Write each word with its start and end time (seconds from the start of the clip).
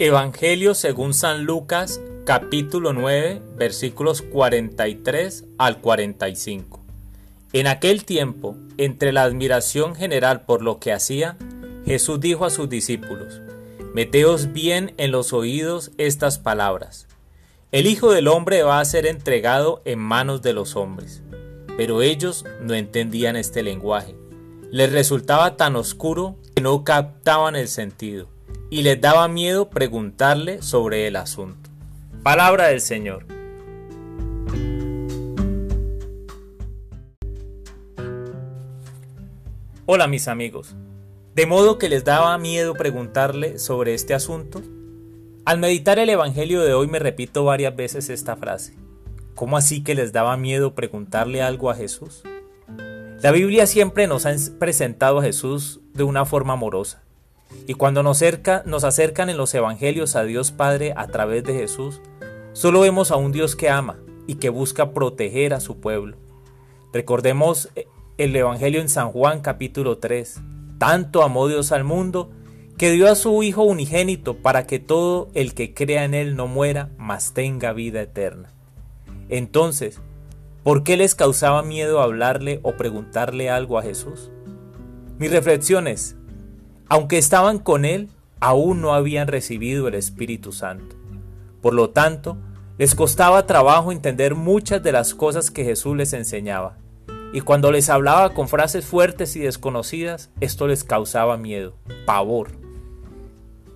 Evangelio 0.00 0.76
según 0.76 1.12
San 1.12 1.42
Lucas 1.42 2.00
capítulo 2.24 2.92
9 2.92 3.42
versículos 3.56 4.22
43 4.22 5.44
al 5.58 5.80
45. 5.80 6.80
En 7.52 7.66
aquel 7.66 8.04
tiempo, 8.04 8.54
entre 8.76 9.12
la 9.12 9.24
admiración 9.24 9.96
general 9.96 10.42
por 10.42 10.62
lo 10.62 10.78
que 10.78 10.92
hacía, 10.92 11.36
Jesús 11.84 12.20
dijo 12.20 12.44
a 12.44 12.50
sus 12.50 12.68
discípulos, 12.68 13.40
Meteos 13.92 14.52
bien 14.52 14.94
en 14.98 15.10
los 15.10 15.32
oídos 15.32 15.90
estas 15.98 16.38
palabras. 16.38 17.08
El 17.72 17.88
Hijo 17.88 18.12
del 18.12 18.28
Hombre 18.28 18.62
va 18.62 18.78
a 18.78 18.84
ser 18.84 19.04
entregado 19.04 19.82
en 19.84 19.98
manos 19.98 20.42
de 20.42 20.52
los 20.52 20.76
hombres. 20.76 21.22
Pero 21.76 22.02
ellos 22.02 22.44
no 22.62 22.74
entendían 22.74 23.34
este 23.34 23.64
lenguaje. 23.64 24.14
Les 24.70 24.92
resultaba 24.92 25.56
tan 25.56 25.74
oscuro 25.74 26.36
que 26.54 26.62
no 26.62 26.84
captaban 26.84 27.56
el 27.56 27.66
sentido 27.66 28.37
y 28.70 28.82
les 28.82 29.00
daba 29.00 29.28
miedo 29.28 29.70
preguntarle 29.70 30.62
sobre 30.62 31.06
el 31.06 31.16
asunto. 31.16 31.70
Palabra 32.22 32.68
del 32.68 32.80
Señor. 32.80 33.24
Hola 39.86 40.06
mis 40.06 40.28
amigos. 40.28 40.74
¿De 41.34 41.46
modo 41.46 41.78
que 41.78 41.88
les 41.88 42.04
daba 42.04 42.36
miedo 42.36 42.74
preguntarle 42.74 43.58
sobre 43.58 43.94
este 43.94 44.12
asunto? 44.12 44.60
Al 45.46 45.58
meditar 45.58 45.98
el 45.98 46.10
Evangelio 46.10 46.60
de 46.60 46.74
hoy 46.74 46.88
me 46.88 46.98
repito 46.98 47.44
varias 47.44 47.74
veces 47.74 48.10
esta 48.10 48.36
frase. 48.36 48.76
¿Cómo 49.34 49.56
así 49.56 49.82
que 49.82 49.94
les 49.94 50.12
daba 50.12 50.36
miedo 50.36 50.74
preguntarle 50.74 51.40
algo 51.40 51.70
a 51.70 51.74
Jesús? 51.74 52.22
La 53.22 53.30
Biblia 53.30 53.66
siempre 53.66 54.06
nos 54.06 54.26
ha 54.26 54.34
presentado 54.58 55.20
a 55.20 55.22
Jesús 55.22 55.80
de 55.94 56.02
una 56.02 56.26
forma 56.26 56.52
amorosa. 56.52 57.07
Y 57.66 57.74
cuando 57.74 58.02
nos, 58.02 58.22
nos 58.64 58.84
acercan 58.84 59.30
en 59.30 59.36
los 59.36 59.54
evangelios 59.54 60.16
a 60.16 60.24
Dios 60.24 60.52
Padre 60.52 60.94
a 60.96 61.06
través 61.08 61.44
de 61.44 61.54
Jesús, 61.54 62.00
solo 62.52 62.80
vemos 62.80 63.10
a 63.10 63.16
un 63.16 63.32
Dios 63.32 63.56
que 63.56 63.70
ama 63.70 63.98
y 64.26 64.36
que 64.36 64.48
busca 64.48 64.92
proteger 64.92 65.54
a 65.54 65.60
su 65.60 65.80
pueblo. 65.80 66.16
Recordemos 66.92 67.70
eh, 67.76 67.86
el 68.16 68.34
Evangelio 68.34 68.80
en 68.80 68.88
San 68.88 69.10
Juan 69.10 69.40
capítulo 69.40 69.98
3. 69.98 70.40
Tanto 70.78 71.22
amó 71.22 71.48
Dios 71.48 71.72
al 71.72 71.84
mundo 71.84 72.30
que 72.78 72.90
dio 72.92 73.10
a 73.10 73.16
su 73.16 73.42
Hijo 73.42 73.64
unigénito 73.64 74.36
para 74.36 74.66
que 74.66 74.78
todo 74.78 75.28
el 75.34 75.52
que 75.54 75.74
crea 75.74 76.04
en 76.04 76.14
Él 76.14 76.36
no 76.36 76.46
muera, 76.46 76.90
mas 76.96 77.34
tenga 77.34 77.72
vida 77.72 78.00
eterna. 78.00 78.52
Entonces, 79.28 80.00
¿por 80.62 80.84
qué 80.84 80.96
les 80.96 81.14
causaba 81.14 81.62
miedo 81.62 82.00
hablarle 82.00 82.60
o 82.62 82.76
preguntarle 82.76 83.50
algo 83.50 83.78
a 83.78 83.82
Jesús? 83.82 84.30
Mi 85.18 85.26
reflexión 85.28 85.88
es, 85.88 86.16
aunque 86.88 87.18
estaban 87.18 87.58
con 87.58 87.84
Él, 87.84 88.08
aún 88.40 88.80
no 88.80 88.94
habían 88.94 89.28
recibido 89.28 89.88
el 89.88 89.94
Espíritu 89.94 90.52
Santo. 90.52 90.96
Por 91.60 91.74
lo 91.74 91.90
tanto, 91.90 92.38
les 92.78 92.94
costaba 92.94 93.46
trabajo 93.46 93.90
entender 93.90 94.34
muchas 94.34 94.82
de 94.82 94.92
las 94.92 95.14
cosas 95.14 95.50
que 95.50 95.64
Jesús 95.64 95.96
les 95.96 96.12
enseñaba. 96.12 96.78
Y 97.32 97.40
cuando 97.40 97.72
les 97.72 97.90
hablaba 97.90 98.32
con 98.32 98.48
frases 98.48 98.86
fuertes 98.86 99.36
y 99.36 99.40
desconocidas, 99.40 100.30
esto 100.40 100.66
les 100.66 100.84
causaba 100.84 101.36
miedo, 101.36 101.74
pavor. 102.06 102.52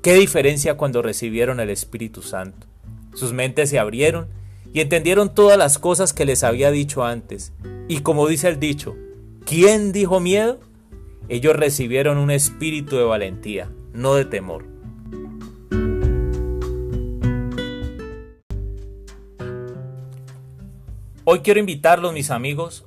¿Qué 0.00 0.14
diferencia 0.14 0.76
cuando 0.76 1.02
recibieron 1.02 1.60
el 1.60 1.70
Espíritu 1.70 2.22
Santo? 2.22 2.66
Sus 3.14 3.32
mentes 3.32 3.70
se 3.70 3.78
abrieron 3.78 4.28
y 4.72 4.80
entendieron 4.80 5.34
todas 5.34 5.58
las 5.58 5.78
cosas 5.78 6.12
que 6.12 6.24
les 6.24 6.44
había 6.44 6.70
dicho 6.70 7.04
antes. 7.04 7.52
Y 7.88 8.00
como 8.00 8.26
dice 8.28 8.48
el 8.48 8.60
dicho, 8.60 8.96
¿quién 9.44 9.92
dijo 9.92 10.20
miedo? 10.20 10.60
Ellos 11.30 11.56
recibieron 11.56 12.18
un 12.18 12.30
espíritu 12.30 12.96
de 12.96 13.04
valentía, 13.04 13.70
no 13.94 14.14
de 14.14 14.26
temor. 14.26 14.66
Hoy 21.24 21.40
quiero 21.40 21.60
invitarlos, 21.60 22.12
mis 22.12 22.30
amigos, 22.30 22.84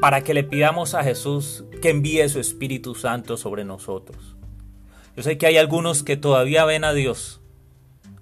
para 0.00 0.22
que 0.22 0.32
le 0.32 0.42
pidamos 0.42 0.94
a 0.94 1.04
Jesús 1.04 1.64
que 1.82 1.90
envíe 1.90 2.26
su 2.30 2.40
Espíritu 2.40 2.94
Santo 2.94 3.36
sobre 3.36 3.66
nosotros. 3.66 4.36
Yo 5.14 5.22
sé 5.22 5.36
que 5.36 5.46
hay 5.46 5.58
algunos 5.58 6.02
que 6.02 6.16
todavía 6.16 6.64
ven 6.64 6.84
a 6.84 6.94
Dios 6.94 7.42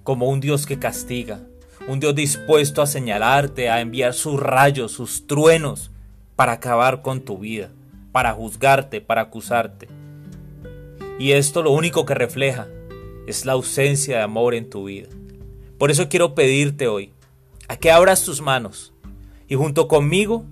como 0.03 0.29
un 0.29 0.41
Dios 0.41 0.67
que 0.67 0.81
castiga, 0.81 1.43
un 1.87 2.01
Dios 2.01 2.17
dispuesto 2.17 2.83
a 2.83 2.87
señalarte, 2.89 3.71
a 3.71 3.81
enviar 3.81 4.15
sus 4.15 4.41
rayos, 4.41 4.91
sus 4.91 5.29
truenos 5.29 5.93
para 6.35 6.53
acabar 6.53 7.03
con 7.03 7.21
tu 7.21 7.39
vida 7.39 7.71
para 8.19 8.35
juzgarte, 8.35 9.01
para 9.01 9.21
acusarte. 9.21 9.87
Y 11.21 11.31
esto 11.31 11.63
lo 11.63 11.71
único 11.71 12.05
que 12.05 12.17
refleja 12.17 12.67
es 13.29 13.47
la 13.47 13.53
ausencia 13.53 14.17
de 14.17 14.23
amor 14.25 14.57
en 14.57 14.69
tu 14.69 14.87
vida. 14.87 15.07
Por 15.79 15.93
eso 15.93 16.09
quiero 16.09 16.35
pedirte 16.35 16.89
hoy 16.89 17.13
a 17.69 17.77
que 17.77 17.93
abras 17.93 18.25
tus 18.25 18.41
manos 18.41 18.93
y 19.47 19.55
junto 19.55 19.87
conmigo 19.87 20.45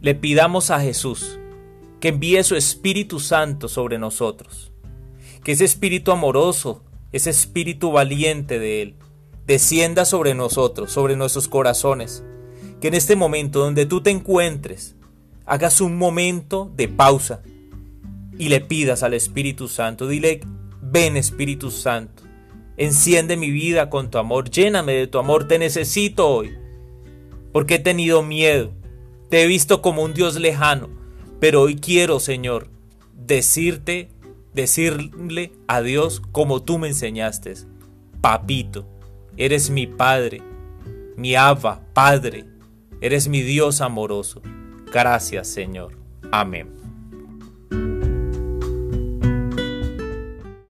le 0.00 0.14
pidamos 0.14 0.70
a 0.70 0.78
Jesús 0.78 1.40
que 1.98 2.10
envíe 2.10 2.44
su 2.44 2.54
Espíritu 2.54 3.18
Santo 3.18 3.66
sobre 3.66 3.98
nosotros. 3.98 4.70
Que 5.42 5.50
ese 5.50 5.64
Espíritu 5.64 6.12
amoroso, 6.12 6.84
ese 7.10 7.30
Espíritu 7.30 7.90
valiente 7.90 8.60
de 8.60 8.82
Él, 8.82 8.94
descienda 9.48 10.04
sobre 10.04 10.32
nosotros, 10.36 10.92
sobre 10.92 11.16
nuestros 11.16 11.48
corazones. 11.48 12.22
Que 12.80 12.86
en 12.86 12.94
este 12.94 13.16
momento 13.16 13.58
donde 13.58 13.84
tú 13.84 14.00
te 14.00 14.10
encuentres, 14.10 14.94
hagas 15.48 15.80
un 15.80 15.96
momento 15.96 16.70
de 16.76 16.88
pausa 16.88 17.42
y 18.38 18.50
le 18.50 18.60
pidas 18.60 19.02
al 19.02 19.14
Espíritu 19.14 19.66
Santo, 19.66 20.06
dile, 20.06 20.40
ven 20.82 21.16
Espíritu 21.16 21.70
Santo, 21.70 22.22
enciende 22.76 23.36
mi 23.36 23.50
vida 23.50 23.88
con 23.88 24.10
tu 24.10 24.18
amor, 24.18 24.50
lléname 24.50 24.92
de 24.92 25.06
tu 25.06 25.18
amor, 25.18 25.48
te 25.48 25.58
necesito 25.58 26.28
hoy, 26.28 26.54
porque 27.50 27.76
he 27.76 27.78
tenido 27.78 28.22
miedo, 28.22 28.72
te 29.30 29.42
he 29.42 29.46
visto 29.46 29.80
como 29.80 30.02
un 30.02 30.12
Dios 30.12 30.36
lejano, 30.36 30.90
pero 31.40 31.62
hoy 31.62 31.76
quiero, 31.76 32.20
Señor, 32.20 32.68
decirte, 33.14 34.10
decirle 34.52 35.52
a 35.66 35.80
Dios 35.80 36.20
como 36.30 36.62
tú 36.62 36.78
me 36.78 36.88
enseñaste, 36.88 37.54
papito, 38.20 38.86
eres 39.38 39.70
mi 39.70 39.86
Padre, 39.86 40.42
mi 41.16 41.36
Abba, 41.36 41.80
Padre, 41.94 42.44
eres 43.00 43.28
mi 43.28 43.40
Dios 43.40 43.80
amoroso. 43.80 44.42
Gracias 44.92 45.48
Señor. 45.48 45.92
Amén. 46.32 46.87